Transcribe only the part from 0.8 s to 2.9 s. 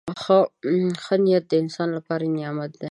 •ښه نیت د انسان لپاره نعمت دی.